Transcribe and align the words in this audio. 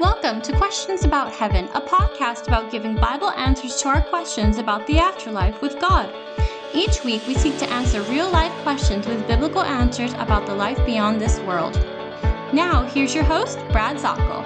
Welcome 0.00 0.42
to 0.42 0.56
Questions 0.56 1.04
About 1.04 1.32
Heaven, 1.32 1.66
a 1.66 1.80
podcast 1.80 2.48
about 2.48 2.72
giving 2.72 2.96
Bible 2.96 3.30
answers 3.30 3.80
to 3.80 3.88
our 3.90 4.02
questions 4.02 4.58
about 4.58 4.84
the 4.88 4.98
afterlife 4.98 5.62
with 5.62 5.78
God. 5.78 6.12
Each 6.74 7.04
week, 7.04 7.24
we 7.28 7.34
seek 7.36 7.56
to 7.58 7.70
answer 7.70 8.02
real 8.02 8.28
life 8.28 8.50
questions 8.64 9.06
with 9.06 9.24
biblical 9.28 9.62
answers 9.62 10.12
about 10.14 10.46
the 10.46 10.54
life 10.54 10.84
beyond 10.84 11.20
this 11.20 11.38
world. 11.40 11.74
Now, 12.52 12.82
here's 12.92 13.14
your 13.14 13.22
host, 13.22 13.56
Brad 13.70 13.96
Zockoll. 13.96 14.42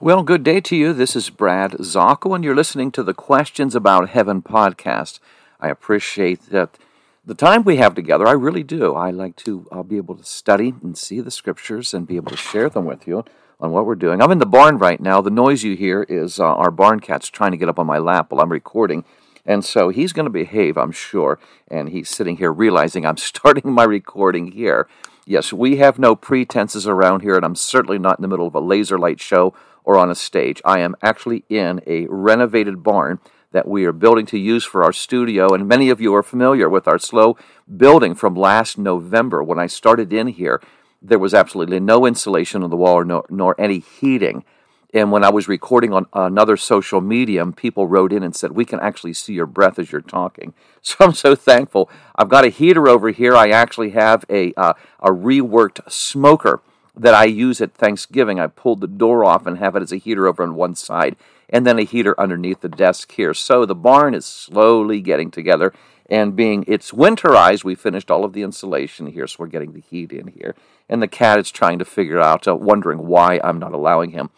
Well, 0.00 0.22
good 0.22 0.42
day 0.42 0.62
to 0.62 0.74
you. 0.74 0.94
This 0.94 1.14
is 1.14 1.28
Brad 1.28 1.72
Zockoll, 1.72 2.34
and 2.34 2.42
you're 2.42 2.56
listening 2.56 2.92
to 2.92 3.02
the 3.02 3.12
Questions 3.12 3.74
About 3.74 4.08
Heaven 4.08 4.40
podcast. 4.40 5.18
I 5.60 5.68
appreciate 5.68 6.48
that 6.48 6.78
the 7.28 7.34
time 7.34 7.62
we 7.62 7.76
have 7.76 7.94
together, 7.94 8.26
I 8.26 8.32
really 8.32 8.62
do. 8.62 8.94
I 8.94 9.10
like 9.10 9.36
to 9.36 9.68
uh, 9.70 9.82
be 9.82 9.98
able 9.98 10.16
to 10.16 10.24
study 10.24 10.72
and 10.82 10.96
see 10.96 11.20
the 11.20 11.30
scriptures 11.30 11.92
and 11.92 12.06
be 12.06 12.16
able 12.16 12.30
to 12.30 12.38
share 12.38 12.70
them 12.70 12.86
with 12.86 13.06
you 13.06 13.22
on 13.60 13.70
what 13.70 13.84
we're 13.84 13.96
doing. 13.96 14.22
I'm 14.22 14.32
in 14.32 14.38
the 14.38 14.46
barn 14.46 14.78
right 14.78 14.98
now. 14.98 15.20
The 15.20 15.28
noise 15.28 15.62
you 15.62 15.76
hear 15.76 16.04
is 16.04 16.40
uh, 16.40 16.44
our 16.44 16.70
barn 16.70 17.00
cat's 17.00 17.28
trying 17.28 17.50
to 17.50 17.58
get 17.58 17.68
up 17.68 17.78
on 17.78 17.86
my 17.86 17.98
lap 17.98 18.32
while 18.32 18.40
I'm 18.40 18.50
recording. 18.50 19.04
And 19.44 19.62
so 19.62 19.90
he's 19.90 20.14
going 20.14 20.24
to 20.24 20.30
behave, 20.30 20.78
I'm 20.78 20.90
sure. 20.90 21.38
And 21.70 21.90
he's 21.90 22.08
sitting 22.08 22.38
here 22.38 22.50
realizing 22.50 23.04
I'm 23.04 23.16
starting 23.18 23.70
my 23.72 23.84
recording 23.84 24.52
here. 24.52 24.88
Yes, 25.26 25.52
we 25.52 25.76
have 25.76 25.98
no 25.98 26.16
pretenses 26.16 26.86
around 26.86 27.20
here, 27.20 27.36
and 27.36 27.44
I'm 27.44 27.54
certainly 27.54 27.98
not 27.98 28.18
in 28.18 28.22
the 28.22 28.28
middle 28.28 28.46
of 28.46 28.54
a 28.54 28.60
laser 28.60 28.98
light 28.98 29.20
show 29.20 29.52
or 29.84 29.98
on 29.98 30.10
a 30.10 30.14
stage. 30.14 30.62
I 30.64 30.78
am 30.78 30.96
actually 31.02 31.44
in 31.50 31.82
a 31.86 32.06
renovated 32.06 32.82
barn 32.82 33.20
that 33.52 33.68
we 33.68 33.84
are 33.84 33.92
building 33.92 34.26
to 34.26 34.38
use 34.38 34.64
for 34.64 34.84
our 34.84 34.92
studio. 34.92 35.54
And 35.54 35.66
many 35.66 35.90
of 35.90 36.00
you 36.00 36.14
are 36.14 36.22
familiar 36.22 36.68
with 36.68 36.86
our 36.86 36.98
slow 36.98 37.36
building 37.76 38.14
from 38.14 38.34
last 38.34 38.78
November. 38.78 39.42
When 39.42 39.58
I 39.58 39.66
started 39.66 40.12
in 40.12 40.28
here, 40.28 40.60
there 41.00 41.18
was 41.18 41.34
absolutely 41.34 41.80
no 41.80 42.06
insulation 42.06 42.62
on 42.62 42.70
the 42.70 42.76
wall 42.76 43.04
nor, 43.04 43.24
nor 43.30 43.58
any 43.58 43.78
heating. 43.78 44.44
And 44.94 45.12
when 45.12 45.22
I 45.22 45.30
was 45.30 45.48
recording 45.48 45.92
on 45.92 46.06
another 46.14 46.56
social 46.56 47.02
medium, 47.02 47.52
people 47.52 47.86
wrote 47.86 48.12
in 48.12 48.22
and 48.22 48.34
said, 48.34 48.52
We 48.52 48.64
can 48.64 48.80
actually 48.80 49.12
see 49.12 49.34
your 49.34 49.46
breath 49.46 49.78
as 49.78 49.92
you're 49.92 50.00
talking. 50.00 50.54
So 50.80 50.94
I'm 51.00 51.12
so 51.12 51.34
thankful. 51.34 51.90
I've 52.14 52.30
got 52.30 52.46
a 52.46 52.48
heater 52.48 52.88
over 52.88 53.10
here. 53.10 53.36
I 53.36 53.48
actually 53.48 53.90
have 53.90 54.24
a, 54.30 54.54
uh, 54.54 54.72
a 55.00 55.10
reworked 55.10 55.90
smoker 55.90 56.62
that 56.98 57.14
I 57.14 57.24
use 57.24 57.60
at 57.60 57.74
Thanksgiving. 57.74 58.40
I 58.40 58.46
pulled 58.46 58.80
the 58.80 58.86
door 58.86 59.24
off 59.24 59.46
and 59.46 59.58
have 59.58 59.76
it 59.76 59.82
as 59.82 59.92
a 59.92 59.96
heater 59.96 60.26
over 60.26 60.42
on 60.42 60.54
one 60.54 60.74
side 60.74 61.16
and 61.48 61.66
then 61.66 61.78
a 61.78 61.84
heater 61.84 62.18
underneath 62.20 62.60
the 62.60 62.68
desk 62.68 63.12
here. 63.12 63.34
So 63.34 63.64
the 63.64 63.74
barn 63.74 64.14
is 64.14 64.26
slowly 64.26 65.00
getting 65.00 65.30
together 65.30 65.72
and 66.08 66.36
being 66.36 66.64
it's 66.66 66.92
winterized. 66.92 67.64
We 67.64 67.74
finished 67.74 68.10
all 68.10 68.24
of 68.24 68.32
the 68.32 68.42
insulation 68.42 69.06
here, 69.08 69.26
so 69.26 69.36
we're 69.40 69.46
getting 69.46 69.72
the 69.72 69.80
heat 69.80 70.12
in 70.12 70.28
here. 70.28 70.54
And 70.88 71.02
the 71.02 71.08
cat 71.08 71.38
is 71.38 71.50
trying 71.50 71.78
to 71.78 71.84
figure 71.84 72.20
out, 72.20 72.48
uh, 72.48 72.56
wondering 72.56 73.06
why 73.06 73.40
I'm 73.44 73.58
not 73.58 73.72
allowing 73.72 74.10
him 74.10 74.30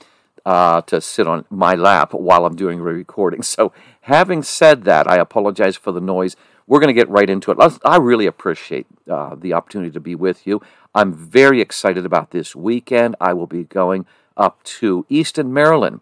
uh, 0.44 0.80
to 0.82 1.00
sit 1.00 1.26
on 1.26 1.44
my 1.50 1.74
lap 1.74 2.12
while 2.12 2.44
I'm 2.44 2.56
doing 2.56 2.80
a 2.80 2.82
recording. 2.82 3.42
So, 3.50 3.72
having 4.02 4.42
said 4.42 4.84
that, 4.84 5.08
I 5.08 5.16
apologize 5.16 5.76
for 5.76 5.92
the 5.92 6.00
noise. 6.00 6.36
We're 6.70 6.78
going 6.78 6.94
to 6.94 7.00
get 7.00 7.08
right 7.08 7.28
into 7.28 7.50
it. 7.50 7.58
I 7.84 7.96
really 7.96 8.26
appreciate 8.26 8.86
uh, 9.10 9.34
the 9.34 9.54
opportunity 9.54 9.90
to 9.90 9.98
be 9.98 10.14
with 10.14 10.46
you. 10.46 10.62
I'm 10.94 11.12
very 11.12 11.60
excited 11.60 12.06
about 12.06 12.30
this 12.30 12.54
weekend. 12.54 13.16
I 13.20 13.32
will 13.32 13.48
be 13.48 13.64
going 13.64 14.06
up 14.36 14.62
to 14.78 15.04
Easton, 15.08 15.52
Maryland 15.52 16.00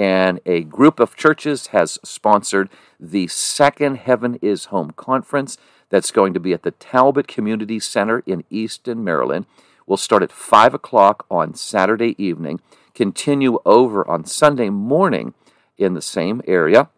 and 0.00 0.40
a 0.46 0.62
group 0.62 0.98
of 0.98 1.14
churches 1.14 1.68
has 1.68 1.98
sponsored 2.02 2.70
the 2.98 3.28
second 3.28 3.96
Heaven 3.96 4.38
is 4.40 4.66
Home 4.66 4.92
conference 4.92 5.58
that's 5.90 6.10
going 6.10 6.32
to 6.32 6.40
be 6.40 6.54
at 6.54 6.62
the 6.62 6.70
Talbot 6.70 7.28
Community 7.28 7.78
Center 7.78 8.22
in 8.24 8.42
Easton, 8.48 9.04
Maryland. 9.04 9.44
We'll 9.86 9.98
start 9.98 10.22
at 10.22 10.32
5 10.32 10.72
o'clock 10.72 11.26
on 11.30 11.54
Saturday 11.54 12.14
evening, 12.16 12.60
continue 12.94 13.58
over 13.66 14.08
on 14.08 14.24
Sunday 14.24 14.70
morning 14.70 15.34
in 15.76 15.92
the 15.92 16.00
same 16.00 16.40
area. 16.46 16.88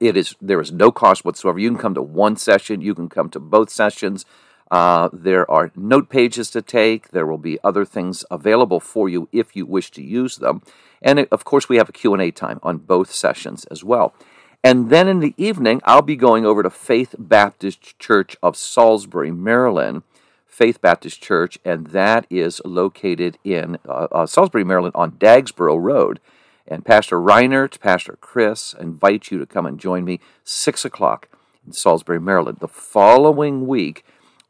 It 0.00 0.16
is 0.16 0.34
there 0.40 0.60
is 0.60 0.72
no 0.72 0.92
cost 0.92 1.24
whatsoever. 1.24 1.58
You 1.58 1.70
can 1.70 1.78
come 1.78 1.94
to 1.94 2.02
one 2.02 2.36
session, 2.36 2.80
you 2.80 2.94
can 2.94 3.08
come 3.08 3.30
to 3.30 3.40
both 3.40 3.70
sessions. 3.70 4.24
Uh, 4.70 5.10
there 5.12 5.48
are 5.50 5.70
note 5.76 6.08
pages 6.08 6.50
to 6.50 6.62
take. 6.62 7.10
There 7.10 7.26
will 7.26 7.36
be 7.36 7.58
other 7.62 7.84
things 7.84 8.24
available 8.30 8.80
for 8.80 9.08
you 9.08 9.28
if 9.30 9.54
you 9.54 9.66
wish 9.66 9.90
to 9.90 10.02
use 10.02 10.36
them. 10.36 10.62
And 11.02 11.26
of 11.30 11.44
course, 11.44 11.68
we 11.68 11.76
have 11.76 11.90
a 11.90 11.92
Q&A 11.92 12.30
time 12.30 12.58
on 12.62 12.78
both 12.78 13.12
sessions 13.12 13.66
as 13.66 13.84
well. 13.84 14.14
And 14.64 14.88
then 14.88 15.08
in 15.08 15.20
the 15.20 15.34
evening, 15.36 15.82
I'll 15.84 16.00
be 16.00 16.16
going 16.16 16.46
over 16.46 16.62
to 16.62 16.70
Faith 16.70 17.14
Baptist 17.18 17.98
Church 17.98 18.36
of 18.42 18.56
Salisbury, 18.56 19.30
Maryland. 19.30 20.04
Faith 20.52 20.82
Baptist 20.82 21.22
Church, 21.22 21.58
and 21.64 21.88
that 21.88 22.26
is 22.28 22.60
located 22.62 23.38
in 23.42 23.78
uh, 23.88 24.06
uh, 24.12 24.26
Salisbury, 24.26 24.64
Maryland, 24.64 24.94
on 24.94 25.12
Dagsboro 25.12 25.82
Road. 25.82 26.20
And 26.66 26.84
Pastor 26.84 27.18
Reinert, 27.18 27.80
Pastor 27.80 28.16
Chris 28.20 28.74
invite 28.78 29.30
you 29.30 29.38
to 29.38 29.46
come 29.46 29.66
and 29.66 29.78
join 29.78 30.04
me 30.04 30.20
6 30.44 30.84
o'clock 30.84 31.28
in 31.66 31.72
Salisbury, 31.72 32.20
Maryland. 32.20 32.58
The 32.60 32.68
following 32.68 33.66
week, 33.66 34.04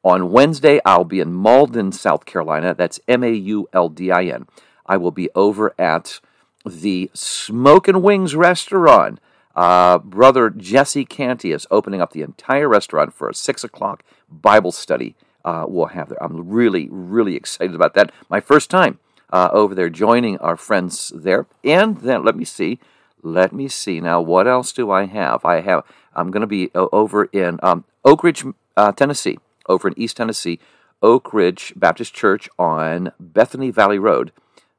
on 0.05 0.33
Wednesday, 0.33 0.81
I'll 0.85 1.05
be 1.05 1.21
in 1.21 1.33
Mauldin, 1.33 1.95
South 1.95 2.25
Carolina. 2.25 2.75
That's 2.75 2.99
M 3.07 3.23
A 3.23 3.31
U 3.31 3.69
L 3.73 3.89
D 3.89 4.11
I 4.11 4.25
N. 4.25 4.47
I 4.85 4.97
will 4.97 5.13
be 5.13 5.31
over 5.35 5.75
at 5.79 6.21
the 6.67 7.11
Smoke 7.15 7.87
and 7.87 8.03
Wings 8.03 8.35
restaurant. 8.35 9.21
Uh, 9.55 9.99
Brother 9.99 10.51
Jesse 10.51 11.05
Canty 11.05 11.53
is 11.53 11.67
opening 11.71 12.01
up 12.01 12.13
the 12.13 12.23
entire 12.23 12.69
restaurant 12.69 13.15
for 13.15 13.29
a 13.29 13.35
six 13.35 13.63
o'clock 13.63 14.03
Bible 14.29 14.73
study. 14.73 15.15
Uh, 15.45 15.67
we'll 15.69 15.87
have 15.87 16.09
there. 16.09 16.23
I'm 16.23 16.49
really, 16.49 16.89
really 16.91 17.37
excited 17.37 17.75
about 17.75 17.95
that. 17.95 18.11
My 18.29 18.41
first 18.41 18.71
time 18.71 18.99
uh, 19.33 19.49
over 19.53 19.75
there, 19.75 19.91
joining 19.91 20.39
our 20.39 20.57
friends 20.57 21.13
there. 21.15 21.47
And 21.65 21.99
then 21.99 22.25
let 22.25 22.37
me 22.37 22.45
see, 22.45 22.79
let 23.23 23.53
me 23.53 23.67
see. 23.69 24.01
Now, 24.01 24.21
what 24.21 24.47
else 24.47 24.73
do 24.73 24.91
I 24.91 25.07
have? 25.07 25.45
I 25.45 25.61
have. 25.61 25.85
I'm 26.15 26.31
going 26.31 26.43
to 26.43 26.47
be 26.47 26.71
uh, 26.75 26.87
over 26.93 27.25
in 27.33 27.59
um, 27.63 27.85
Oak 28.05 28.23
Ridge, 28.23 28.45
uh, 28.77 28.93
Tennessee, 28.93 29.39
over 29.67 29.89
in 29.89 29.99
East 29.99 30.19
Tennessee, 30.19 30.61
Oak 31.03 31.33
Ridge 31.33 31.73
Baptist 31.75 32.15
Church 32.15 32.49
on 32.59 33.13
Bethany 33.19 33.71
Valley 33.71 33.99
Road. 33.99 34.33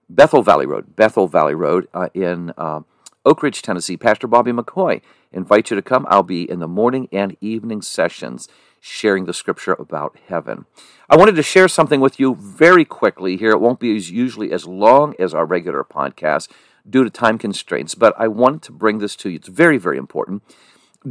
Bethel 0.10 0.44
Valley 0.44 0.66
Road, 0.66 0.96
Bethel 0.96 1.28
Valley 1.28 1.56
Road 1.56 1.88
uh, 1.94 2.10
in 2.14 2.54
uh, 2.58 2.82
Oak 3.26 3.42
Ridge, 3.42 3.62
Tennessee. 3.62 3.98
Pastor 3.98 4.28
Bobby 4.28 4.52
McCoy 4.52 5.02
invite 5.32 5.72
you 5.72 5.76
to 5.76 5.82
come. 5.82 6.06
I'll 6.10 6.24
be 6.24 6.50
in 6.50 6.60
the 6.60 6.68
morning 6.68 7.08
and 7.12 7.36
evening 7.42 7.82
sessions 7.82 8.48
sharing 8.86 9.24
the 9.24 9.34
scripture 9.34 9.72
about 9.80 10.18
heaven. 10.28 10.66
I 11.10 11.16
wanted 11.16 11.38
to 11.38 11.42
share 11.42 11.70
something 11.70 12.02
with 12.02 12.20
you 12.20 12.36
very 12.36 12.84
quickly 12.84 13.38
here. 13.38 13.52
It 13.52 13.62
won't 13.62 13.80
be 13.80 13.96
as 13.96 14.12
usually 14.12 14.52
as 14.52 14.68
long 14.68 15.16
as 15.18 15.34
our 15.34 15.46
regular 15.46 15.86
podcast 15.86 16.50
due 16.90 17.06
to 17.06 17.10
time 17.10 17.38
constraints, 17.38 17.96
but 17.96 18.14
I 18.18 18.28
wanted 18.28 18.62
to 18.64 18.74
bring 18.74 18.98
this 18.98 19.16
to 19.18 19.30
you. 19.30 19.38
It's 19.38 19.48
very, 19.48 19.78
very 19.78 19.98
important. 19.98 20.44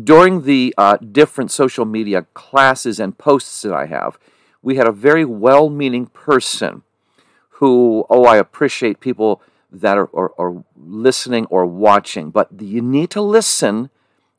During 0.04 0.42
the 0.42 0.74
uh, 0.76 0.98
different 0.98 1.50
social 1.50 1.86
media 1.86 2.26
classes 2.34 3.00
and 3.00 3.16
posts 3.16 3.62
that 3.62 3.72
I 3.72 3.86
have, 3.86 4.18
we 4.60 4.76
had 4.76 4.86
a 4.86 4.92
very 4.92 5.24
well 5.24 5.70
meaning 5.70 6.06
person 6.08 6.82
who, 7.52 8.04
oh, 8.10 8.24
I 8.24 8.36
appreciate 8.36 9.00
people 9.00 9.40
that 9.70 9.96
are, 9.96 10.10
are, 10.12 10.32
are 10.36 10.62
listening 10.76 11.46
or 11.46 11.64
watching, 11.64 12.28
but 12.28 12.50
you 12.60 12.82
need 12.82 13.08
to 13.12 13.22
listen 13.22 13.88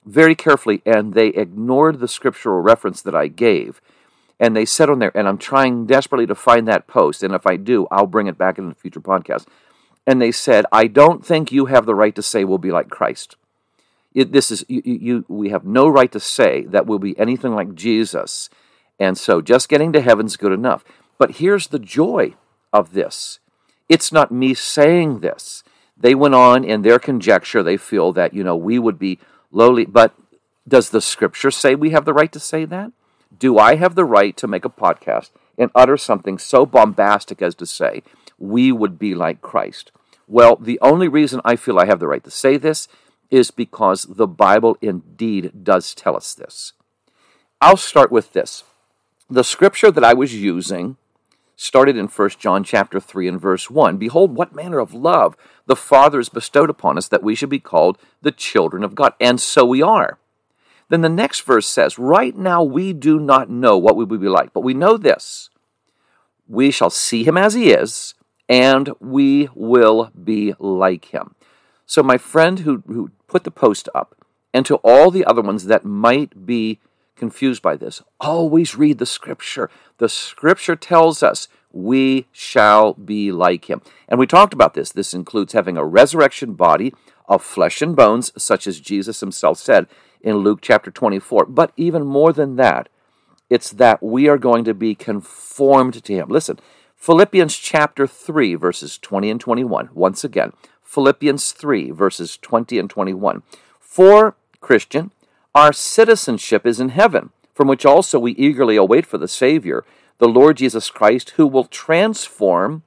very 0.06 0.36
carefully. 0.36 0.81
And 0.86 1.14
they 1.14 1.28
ignored 1.28 2.00
the 2.00 2.08
scriptural 2.08 2.62
reference 2.62 3.02
that 3.02 3.16
I 3.16 3.28
gave. 3.28 3.81
And 4.40 4.56
they 4.56 4.66
said 4.66 4.90
on 4.90 5.00
there, 5.00 5.16
and 5.16 5.28
I'm 5.28 5.38
trying 5.38 5.86
desperately 5.86 6.25
to 6.28 6.36
find 6.36 6.68
that 6.68 6.88
post. 6.88 7.24
And 7.24 7.34
if 7.34 7.47
I 7.47 7.56
do, 7.56 7.88
I'll 7.91 8.08
bring 8.08 8.28
it 8.28 8.38
back 8.38 8.58
in 8.58 8.72
a 8.72 8.75
future 8.75 9.00
podcast. 9.00 9.47
And 10.06 10.22
they 10.22 10.31
said, 10.31 10.66
I 10.72 10.88
don't 10.88 11.25
think 11.25 11.52
you 11.52 11.68
have 11.68 11.86
the 11.86 11.96
right 11.96 12.13
to 12.16 12.22
say 12.22 12.44
we'll 12.44 12.58
be 12.58 12.72
like 12.72 12.90
Christ. 12.90 13.38
It, 14.13 14.31
this 14.31 14.52
is 14.52 14.66
you, 14.68 14.81
you, 14.84 15.25
we 15.28 15.50
have 15.50 15.66
no 15.66 15.88
right 15.88 16.12
to 16.12 16.19
say 16.19 16.63
that 16.66 16.86
we'll 16.86 17.00
be 17.00 17.18
anything 17.18 17.56
like 17.56 17.74
Jesus. 17.74 18.50
And 19.00 19.18
so 19.18 19.42
just 19.42 19.69
getting 19.69 19.92
to 19.94 20.02
heaven's 20.02 20.38
good 20.38 20.51
enough. 20.51 20.83
But 21.18 21.38
here's 21.38 21.68
the 21.68 21.80
joy 21.80 22.36
of 22.72 22.94
this. 22.94 23.39
It's 23.89 24.12
not 24.12 24.31
me 24.31 24.54
saying 24.54 25.19
this. 25.19 25.63
They 25.98 26.16
went 26.16 26.36
on 26.36 26.63
in 26.63 26.81
their 26.81 27.00
conjecture, 27.00 27.63
they 27.63 27.77
feel 27.77 28.12
that, 28.13 28.33
you 28.33 28.44
know, 28.44 28.56
we 28.56 28.77
would 28.77 29.00
be 29.00 29.19
lowly. 29.53 29.85
But 29.85 30.13
does 30.67 30.89
the 30.89 31.01
scripture 31.01 31.51
say 31.51 31.75
we 31.75 31.91
have 31.91 32.03
the 32.03 32.13
right 32.13 32.31
to 32.33 32.39
say 32.39 32.65
that? 32.65 32.91
Do 33.38 33.57
I 33.57 33.75
have 33.75 33.95
the 33.95 34.05
right 34.05 34.35
to 34.38 34.47
make 34.47 34.65
a 34.65 34.69
podcast 34.69 35.29
and 35.57 35.71
utter 35.73 35.97
something 35.97 36.38
so 36.38 36.65
bombastic 36.65 37.41
as 37.41 37.55
to 37.55 37.65
say 37.65 38.03
we 38.38 38.71
would 38.71 39.00
be 39.00 39.15
like 39.15 39.41
Christ? 39.41 39.91
Well, 40.27 40.55
the 40.55 40.79
only 40.81 41.07
reason 41.07 41.41
I 41.45 41.55
feel 41.55 41.79
I 41.79 41.85
have 41.85 42.00
the 42.00 42.07
right 42.07 42.23
to 42.23 42.31
say 42.31 42.57
this 42.57 42.88
is 43.29 43.51
because 43.51 44.03
the 44.03 44.27
Bible 44.27 44.77
indeed 44.81 45.63
does 45.63 45.95
tell 45.95 46.15
us 46.15 46.33
this. 46.33 46.73
I'll 47.59 47.77
start 47.77 48.11
with 48.11 48.33
this. 48.33 48.63
The 49.29 49.44
scripture 49.44 49.89
that 49.91 50.03
I 50.03 50.13
was 50.13 50.35
using 50.35 50.97
started 51.63 51.95
in 51.95 52.07
1 52.07 52.30
John 52.39 52.63
chapter 52.63 53.00
3 53.00 53.27
and 53.27 53.42
verse 53.42 53.69
1. 53.69 53.98
Behold, 53.98 54.36
what 54.36 54.56
manner 54.56 54.80
of 54.80 54.94
love 54.94 55.38
the 55.65 55.75
Father 55.75 56.19
has 56.19 56.30
bestowed 56.30 56.69
upon 56.69 56.98
us 56.98 57.07
that 57.07 57.24
we 57.24 57.36
should 57.36 57.50
be 57.50 57.60
called 57.60 57.98
the 58.21 58.31
children 58.31 58.83
of 58.83 58.95
God. 58.95 59.13
And 59.19 59.39
so 59.39 59.65
we 59.65 59.81
are. 59.81 60.19
Then 60.89 61.01
the 61.01 61.10
next 61.10 61.42
verse 61.42 61.68
says, 61.68 61.98
Right 61.98 62.36
now 62.36 62.62
we 62.62 62.94
do 62.94 63.19
not 63.19 63.50
know 63.50 63.77
what 63.77 63.95
we 63.95 64.04
will 64.04 64.18
be 64.18 64.27
like, 64.27 64.54
but 64.54 64.62
we 64.62 64.74
know 64.74 64.98
this 64.98 65.50
we 66.48 66.71
shall 66.71 66.89
see 66.89 67.24
him 67.24 67.38
as 67.38 67.54
he 67.54 67.71
is, 67.71 68.13
and 68.50 68.89
we 69.00 69.50
will 69.56 70.12
be 70.21 70.54
like 70.60 71.06
him. 71.06 71.36
So, 71.86 72.04
my 72.04 72.18
friend 72.18 72.60
who, 72.60 72.83
who 72.88 73.12
put 73.27 73.44
the 73.44 73.51
post 73.51 73.88
up, 73.95 74.15
and 74.54 74.65
to 74.65 74.75
all 74.77 75.10
the 75.10 75.25
other 75.25 75.42
ones 75.42 75.65
that 75.65 75.86
might 75.86 76.45
be 76.45 76.80
confused 77.15 77.62
by 77.62 77.75
this, 77.75 78.01
always 78.19 78.75
read 78.75 78.98
the 78.98 79.06
scripture. 79.06 79.69
The 79.98 80.10
scripture 80.10 80.75
tells 80.75 81.24
us 81.24 81.48
we 81.71 82.27
shall 82.31 82.94
be 82.94 83.31
like 83.31 83.69
him. 83.69 83.81
And 84.07 84.19
we 84.19 84.27
talked 84.27 84.54
about 84.54 84.74
this. 84.74 84.92
This 84.92 85.13
includes 85.13 85.54
having 85.54 85.77
a 85.77 85.86
resurrection 85.86 86.54
body 86.54 86.94
of 87.27 87.44
flesh 87.44 87.81
and 87.81 87.95
bones, 87.95 88.31
such 88.38 88.68
as 88.68 88.80
Jesus 88.80 89.19
himself 89.19 89.57
said 89.57 89.88
in 90.21 90.38
Luke 90.38 90.60
chapter 90.62 90.92
24. 90.92 91.48
But 91.48 91.71
even 91.75 92.06
more 92.06 92.31
than 92.31 92.56
that, 92.57 92.89
it's 93.50 93.71
that 93.71 94.01
we 94.01 94.27
are 94.27 94.38
going 94.38 94.63
to 94.65 94.74
be 94.74 94.95
conformed 94.95 96.04
to 96.04 96.13
him. 96.13 96.30
Listen, 96.30 96.60
Philippians 96.95 97.57
chapter 97.57 98.07
3, 98.07 98.56
verses 98.56 98.98
20 98.98 99.30
and 99.30 99.39
21. 99.39 99.89
Once 99.94 100.24
again, 100.24 100.54
Philippians 100.81 101.51
3, 101.51 101.92
verses 101.92 102.38
20 102.38 102.80
and 102.80 102.89
21. 102.89 103.44
For, 103.80 104.36
Christian, 104.62 105.12
our 105.55 105.73
citizenship 105.73 106.65
is 106.65 106.79
in 106.79 106.89
heaven, 106.89 107.29
from 107.53 107.67
which 107.67 107.85
also 107.85 108.19
we 108.19 108.31
eagerly 108.33 108.75
await 108.75 109.05
for 109.05 109.17
the 109.17 109.27
Savior, 109.27 109.85
the 110.17 110.27
Lord 110.27 110.57
Jesus 110.57 110.89
Christ, 110.89 111.31
who 111.31 111.45
will 111.45 111.65
transform 111.65 112.83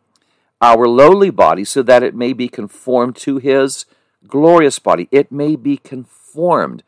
our 0.60 0.88
lowly 0.88 1.30
body 1.30 1.64
so 1.64 1.82
that 1.82 2.02
it 2.02 2.14
may 2.14 2.32
be 2.32 2.48
conformed 2.48 3.16
to 3.16 3.38
his 3.38 3.84
glorious 4.26 4.78
body. 4.78 5.08
It 5.10 5.30
may 5.30 5.54
be 5.54 5.76
conformed 5.76 6.82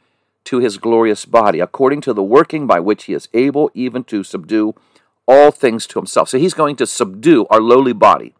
to 0.44 0.58
his 0.58 0.78
glorious 0.78 1.24
body, 1.26 1.60
according 1.60 2.00
to 2.00 2.14
the 2.14 2.22
working 2.22 2.66
by 2.66 2.80
which 2.80 3.04
he 3.04 3.12
is 3.12 3.28
able 3.34 3.70
even 3.74 4.02
to 4.04 4.24
subdue 4.24 4.74
all 5.26 5.50
things 5.50 5.86
to 5.88 5.98
himself. 5.98 6.30
So 6.30 6.38
he's 6.38 6.54
going 6.54 6.76
to 6.76 6.86
subdue 6.86 7.46
our 7.50 7.60
lowly 7.60 7.92
body 7.92 8.34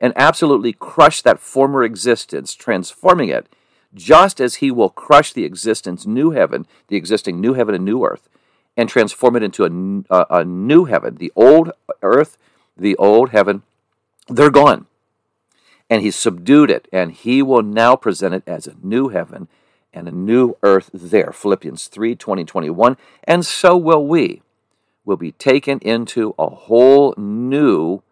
and 0.00 0.12
absolutely 0.16 0.72
crush 0.72 1.22
that 1.22 1.38
former 1.38 1.84
existence, 1.84 2.54
transforming 2.54 3.28
it, 3.28 3.46
just 3.94 4.40
as 4.40 4.56
he 4.56 4.70
will 4.70 4.90
crush 4.90 5.32
the 5.32 5.44
existence 5.44 6.06
new 6.06 6.30
heaven, 6.30 6.66
the 6.88 6.96
existing 6.96 7.40
new 7.40 7.54
heaven 7.54 7.74
and 7.74 7.84
new 7.84 8.04
earth, 8.04 8.28
and 8.76 8.88
transform 8.88 9.36
it 9.36 9.42
into 9.42 9.64
a, 10.10 10.26
a, 10.30 10.44
new 10.44 10.86
heaven. 10.86 11.16
The 11.16 11.32
old 11.36 11.72
earth, 12.02 12.38
the 12.76 12.96
old 12.96 13.30
heaven, 13.30 13.62
they're 14.28 14.50
gone. 14.50 14.86
And 15.90 16.00
he 16.00 16.10
subdued 16.10 16.70
it, 16.70 16.88
and 16.90 17.12
he 17.12 17.42
will 17.42 17.62
now 17.62 17.96
present 17.96 18.34
it 18.34 18.42
as 18.46 18.66
a 18.66 18.76
new 18.82 19.08
heaven 19.08 19.48
and 19.92 20.08
a 20.08 20.12
new 20.12 20.56
earth 20.62 20.90
there. 20.92 21.32
Philippians 21.32 21.88
3 21.88 22.16
20, 22.16 22.44
21. 22.44 22.96
And 23.24 23.44
so 23.44 23.76
will 23.76 24.06
we. 24.06 24.42
Will 25.04 25.16
be 25.16 25.32
taken 25.32 25.80
into 25.80 26.34
a 26.38 26.48
whole 26.48 27.12
new 27.16 28.02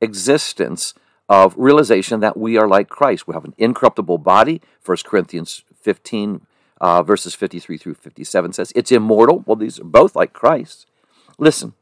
existence 0.00 0.94
of 1.28 1.54
realization 1.56 2.20
that 2.20 2.36
we 2.36 2.56
are 2.56 2.68
like 2.68 2.88
Christ. 2.88 3.26
We 3.26 3.34
have 3.34 3.44
an 3.44 3.54
incorruptible 3.58 4.18
body. 4.18 4.62
1 4.84 4.98
Corinthians 5.04 5.62
15, 5.80 6.46
uh, 6.80 7.02
verses 7.02 7.34
53 7.34 7.76
through 7.76 7.94
57 7.94 8.52
says 8.52 8.72
it's 8.74 8.92
immortal. 8.92 9.44
Well, 9.46 9.56
these 9.56 9.78
are 9.78 9.84
both 9.84 10.16
like 10.16 10.32
Christ. 10.32 10.86
Listen, 11.38 11.74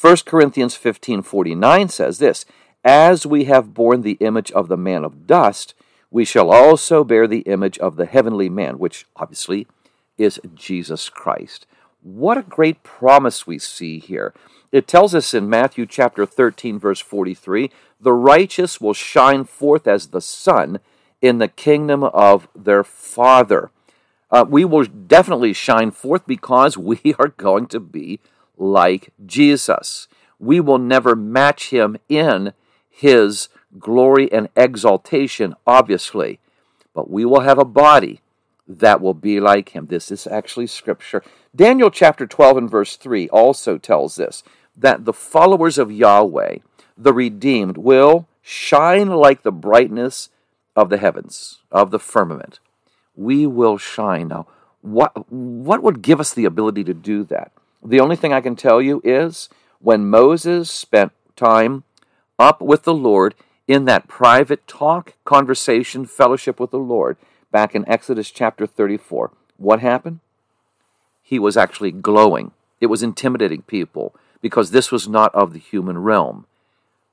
1 0.00 0.16
Corinthians 0.26 0.74
15 0.74 1.22
49 1.22 1.88
says 1.88 2.18
this 2.18 2.44
As 2.84 3.26
we 3.26 3.44
have 3.44 3.74
borne 3.74 4.02
the 4.02 4.18
image 4.20 4.50
of 4.52 4.68
the 4.68 4.76
man 4.76 5.04
of 5.04 5.26
dust, 5.26 5.74
we 6.10 6.24
shall 6.24 6.50
also 6.50 7.04
bear 7.04 7.26
the 7.26 7.40
image 7.40 7.78
of 7.78 7.96
the 7.96 8.06
heavenly 8.06 8.48
man, 8.48 8.78
which 8.78 9.06
obviously 9.16 9.66
is 10.18 10.40
Jesus 10.54 11.08
Christ. 11.08 11.66
What 12.02 12.38
a 12.38 12.42
great 12.42 12.82
promise 12.82 13.46
we 13.46 13.58
see 13.58 13.98
here. 13.98 14.32
It 14.72 14.86
tells 14.86 15.14
us 15.14 15.34
in 15.34 15.50
Matthew 15.50 15.86
chapter 15.86 16.24
13, 16.24 16.78
verse 16.78 17.00
43 17.00 17.70
the 18.00 18.12
righteous 18.12 18.80
will 18.80 18.94
shine 18.94 19.44
forth 19.44 19.86
as 19.86 20.08
the 20.08 20.22
sun 20.22 20.80
in 21.20 21.38
the 21.38 21.48
kingdom 21.48 22.02
of 22.02 22.48
their 22.56 22.82
Father. 22.82 23.70
Uh, 24.30 24.44
we 24.48 24.64
will 24.64 24.84
definitely 24.84 25.52
shine 25.52 25.90
forth 25.90 26.26
because 26.26 26.78
we 26.78 27.14
are 27.18 27.28
going 27.28 27.66
to 27.66 27.80
be 27.80 28.20
like 28.56 29.12
Jesus. 29.26 30.08
We 30.38 30.60
will 30.60 30.78
never 30.78 31.14
match 31.14 31.70
him 31.70 31.98
in 32.08 32.54
his 32.88 33.48
glory 33.78 34.32
and 34.32 34.48
exaltation, 34.56 35.54
obviously, 35.66 36.40
but 36.94 37.10
we 37.10 37.24
will 37.24 37.40
have 37.40 37.58
a 37.58 37.64
body 37.64 38.20
that 38.78 39.00
will 39.00 39.14
be 39.14 39.40
like 39.40 39.70
him. 39.70 39.86
This 39.86 40.10
is 40.10 40.26
actually 40.26 40.68
scripture. 40.68 41.22
Daniel 41.54 41.90
chapter 41.90 42.26
12 42.26 42.56
and 42.56 42.70
verse 42.70 42.96
3 42.96 43.28
also 43.30 43.78
tells 43.78 44.16
this 44.16 44.42
that 44.76 45.04
the 45.04 45.12
followers 45.12 45.76
of 45.76 45.90
Yahweh, 45.90 46.58
the 46.96 47.12
redeemed, 47.12 47.76
will 47.76 48.28
shine 48.40 49.08
like 49.08 49.42
the 49.42 49.52
brightness 49.52 50.30
of 50.76 50.88
the 50.88 50.98
heavens, 50.98 51.58
of 51.70 51.90
the 51.90 51.98
firmament. 51.98 52.60
We 53.16 53.46
will 53.46 53.76
shine. 53.76 54.28
Now, 54.28 54.46
what, 54.80 55.30
what 55.30 55.82
would 55.82 56.02
give 56.02 56.20
us 56.20 56.32
the 56.32 56.44
ability 56.44 56.84
to 56.84 56.94
do 56.94 57.24
that? 57.24 57.52
The 57.84 58.00
only 58.00 58.16
thing 58.16 58.32
I 58.32 58.40
can 58.40 58.56
tell 58.56 58.80
you 58.80 59.02
is 59.04 59.48
when 59.80 60.08
Moses 60.08 60.70
spent 60.70 61.12
time 61.34 61.84
up 62.38 62.62
with 62.62 62.84
the 62.84 62.94
Lord, 62.94 63.34
in 63.68 63.84
that 63.84 64.08
private 64.08 64.66
talk, 64.66 65.14
conversation, 65.24 66.04
fellowship 66.04 66.58
with 66.58 66.70
the 66.70 66.78
Lord 66.78 67.16
back 67.50 67.74
in 67.74 67.88
Exodus 67.88 68.30
chapter 68.30 68.66
34. 68.66 69.30
What 69.56 69.80
happened? 69.80 70.20
He 71.22 71.38
was 71.38 71.56
actually 71.56 71.92
glowing. 71.92 72.52
It 72.80 72.86
was 72.86 73.02
intimidating 73.02 73.62
people 73.62 74.14
because 74.40 74.70
this 74.70 74.90
was 74.90 75.08
not 75.08 75.34
of 75.34 75.52
the 75.52 75.58
human 75.58 75.98
realm. 75.98 76.46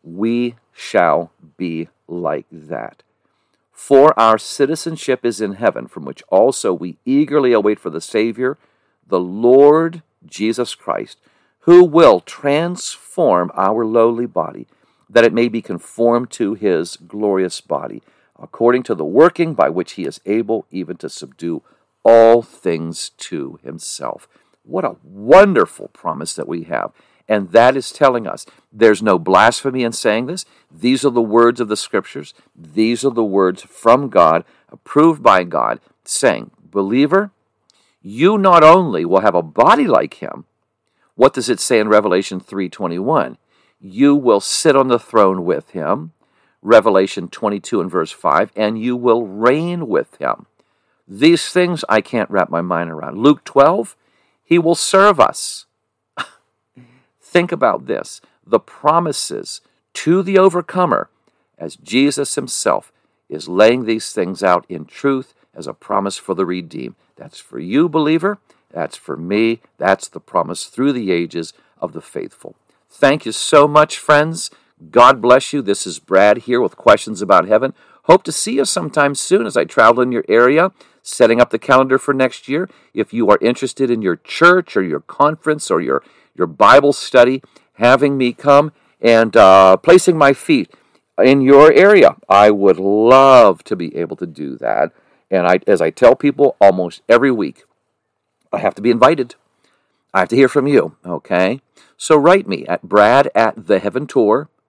We 0.04 0.56
shall 0.74 1.32
be 1.58 1.90
like 2.08 2.46
that. 2.52 3.04
For 3.72 4.18
our 4.20 4.38
citizenship 4.38 5.24
is 5.24 5.40
in 5.40 5.54
heaven, 5.54 5.88
from 5.88 6.06
which 6.06 6.24
also 6.30 6.74
we 6.74 6.98
eagerly 7.06 7.54
await 7.54 7.80
for 7.80 7.90
the 7.90 8.02
Savior, 8.02 8.58
the 9.08 9.20
Lord 9.20 10.02
Jesus 10.26 10.74
Christ, 10.74 11.20
who 11.62 11.84
will 11.84 12.22
transform 12.22 13.52
our 13.54 13.86
lowly 13.86 14.26
body 14.26 14.68
that 15.10 15.24
it 15.24 15.34
may 15.34 15.48
be 15.48 15.62
conformed 15.62 16.30
to 16.32 16.54
his 16.54 16.98
glorious 16.98 17.62
body, 17.62 18.02
according 18.42 18.84
to 18.84 18.96
the 18.96 19.06
working 19.06 19.54
by 19.54 19.70
which 19.70 19.94
he 19.94 20.06
is 20.06 20.22
able 20.26 20.66
even 20.72 20.98
to 20.98 21.10
subdue 21.10 21.64
all 22.04 22.42
things 22.42 23.10
to 23.18 23.60
himself. 23.64 24.28
What 24.64 24.86
a 24.86 24.98
wonderful 25.04 25.90
promise 25.90 26.34
that 26.36 26.48
we 26.48 26.64
have. 26.64 26.92
And 27.28 27.52
that 27.52 27.76
is 27.76 27.92
telling 27.92 28.26
us 28.26 28.46
there's 28.72 29.04
no 29.04 29.20
blasphemy 29.20 29.84
in 29.84 29.92
saying 29.92 30.28
this. 30.28 30.46
These 30.72 31.04
are 31.04 31.12
the 31.12 31.22
words 31.22 31.60
of 31.60 31.68
the 31.68 31.76
scriptures. 31.76 32.34
These 32.56 33.04
are 33.04 33.12
the 33.12 33.24
words 33.24 33.64
from 33.64 34.10
God, 34.10 34.46
approved 34.70 35.22
by 35.22 35.44
God, 35.44 35.80
saying, 36.06 36.52
Believer, 36.64 37.32
you 38.02 38.38
not 38.38 38.64
only 38.64 39.04
will 39.04 39.20
have 39.20 39.36
a 39.36 39.42
body 39.42 39.88
like 39.88 40.16
him, 40.16 40.46
what 41.16 41.34
does 41.34 41.50
it 41.50 41.60
say 41.60 41.80
in 41.80 41.90
Revelation 41.90 42.40
3:21? 42.40 43.38
you 43.80 44.16
will 44.16 44.40
sit 44.40 44.76
on 44.76 44.88
the 44.88 45.00
throne 45.00 45.46
with 45.46 45.72
him. 45.72 46.14
Revelation 46.62 47.28
22 47.28 47.82
and 47.82 47.92
verse 47.92 48.12
5, 48.12 48.52
and 48.56 48.80
you 48.80 48.96
will 48.96 49.28
reign 49.28 49.88
with 49.88 50.16
him. 50.18 50.48
These 51.08 51.50
things 51.50 51.86
I 51.88 52.02
can't 52.02 52.30
wrap 52.30 52.50
my 52.50 52.62
mind 52.62 52.90
around. 52.90 53.18
Luke 53.18 53.44
12, 53.44 53.96
he 54.44 54.60
will 54.60 54.76
serve 54.76 55.20
us. 55.20 55.66
Think 57.22 57.52
about 57.52 57.86
this 57.86 58.22
the 58.46 58.60
promises 58.60 59.62
to 59.94 60.24
the 60.24 60.38
overcomer 60.38 61.10
as 61.58 61.76
Jesus 61.76 62.36
himself 62.36 62.92
is 63.30 63.50
laying 63.50 63.86
these 63.86 64.14
things 64.14 64.42
out 64.42 64.66
in 64.70 64.86
truth 64.86 65.34
as 65.54 65.68
a 65.68 65.74
promise 65.74 66.18
for 66.18 66.34
the 66.34 66.46
redeemed. 66.46 66.96
That's 67.16 67.40
for 67.40 67.60
you, 67.60 67.90
believer. 67.90 68.38
That's 68.72 68.96
for 68.96 69.18
me. 69.18 69.62
That's 69.78 70.08
the 70.08 70.20
promise 70.20 70.66
through 70.66 70.94
the 70.94 71.12
ages 71.12 71.54
of 71.80 71.94
the 71.94 72.02
faithful. 72.02 72.56
Thank 72.90 73.26
you 73.26 73.32
so 73.32 73.68
much, 73.68 73.98
friends. 73.98 74.50
God 74.92 75.22
bless 75.22 75.54
you. 75.54 75.62
This 75.64 75.88
is 75.88 75.98
Brad 75.98 76.40
here 76.40 76.62
with 76.62 76.78
questions 76.78 77.22
about 77.22 77.48
heaven. 77.48 77.74
Hope 78.04 78.24
to 78.24 78.32
see 78.32 78.58
you 78.58 78.66
sometime 78.66 79.16
soon 79.16 79.48
as 79.48 79.58
I 79.58 79.64
travel 79.66 80.04
in 80.04 80.12
your 80.12 80.24
area, 80.30 80.72
setting 81.02 81.42
up 81.42 81.50
the 81.50 81.58
calendar 81.58 81.98
for 81.98 82.14
next 82.14 82.48
year. 82.48 82.70
If 82.94 83.12
you 83.12 83.28
are 83.30 83.40
interested 83.42 83.90
in 83.90 84.04
your 84.04 84.18
church 84.18 84.78
or 84.78 84.84
your 84.84 85.00
conference 85.00 85.72
or 85.72 85.82
your, 85.82 86.04
your 86.36 86.48
Bible 86.48 86.94
study, 86.94 87.42
having 87.74 88.18
me 88.18 88.34
come 88.34 88.72
and 89.02 89.36
uh, 89.36 89.78
placing 89.78 90.16
my 90.16 90.34
feet 90.34 90.72
in 91.18 91.42
your 91.42 91.72
area, 91.74 92.16
I 92.30 92.52
would 92.52 92.78
love 92.78 93.64
to 93.64 93.76
be 93.76 93.96
able 93.96 94.16
to 94.18 94.28
do 94.28 94.58
that. 94.58 94.94
And 95.32 95.48
I, 95.48 95.60
as 95.66 95.82
I 95.82 95.90
tell 95.90 96.16
people 96.16 96.56
almost 96.62 97.02
every 97.10 97.32
week, 97.32 97.66
I 98.54 98.60
have 98.60 98.76
to 98.76 98.82
be 98.84 98.92
invited. 98.92 99.34
I 100.14 100.20
have 100.20 100.30
to 100.30 100.36
hear 100.36 100.48
from 100.48 100.68
you, 100.68 100.96
okay? 101.04 101.62
So 101.98 102.16
write 102.16 102.48
me 102.48 102.66
at 102.68 102.84
brad 102.84 103.30
at 103.34 103.56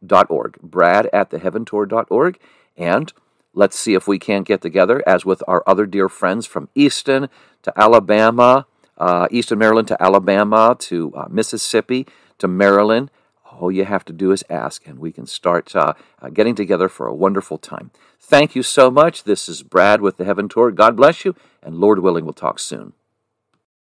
theheaventour.org, 0.04 0.58
brad 0.62 1.08
at 1.12 1.30
theheaventour.org, 1.30 2.38
and 2.76 3.12
let's 3.54 3.78
see 3.78 3.94
if 3.94 4.06
we 4.06 4.18
can't 4.18 4.46
get 4.46 4.60
together, 4.60 5.02
as 5.06 5.24
with 5.24 5.42
our 5.48 5.62
other 5.66 5.86
dear 5.86 6.08
friends 6.08 6.46
from 6.46 6.68
Easton 6.74 7.28
to 7.62 7.72
Alabama, 7.76 8.66
uh, 8.96 9.28
Eastern 9.30 9.58
Maryland 9.58 9.88
to 9.88 10.02
Alabama 10.02 10.76
to 10.78 11.12
uh, 11.14 11.26
Mississippi 11.30 12.06
to 12.38 12.48
Maryland. 12.48 13.10
All 13.50 13.72
you 13.72 13.84
have 13.84 14.04
to 14.04 14.12
do 14.12 14.30
is 14.30 14.44
ask, 14.48 14.86
and 14.86 14.98
we 14.98 15.10
can 15.10 15.26
start 15.26 15.74
uh, 15.74 15.94
uh, 16.22 16.28
getting 16.28 16.54
together 16.54 16.88
for 16.88 17.06
a 17.06 17.14
wonderful 17.14 17.58
time. 17.58 17.90
Thank 18.20 18.54
you 18.54 18.62
so 18.62 18.90
much. 18.90 19.24
This 19.24 19.48
is 19.48 19.62
Brad 19.62 20.00
with 20.00 20.16
the 20.16 20.24
Heaven 20.24 20.48
Tour. 20.48 20.70
God 20.70 20.96
bless 20.96 21.24
you, 21.24 21.34
and 21.62 21.76
Lord 21.76 22.00
willing, 22.00 22.24
we'll 22.24 22.34
talk 22.34 22.58
soon. 22.58 22.92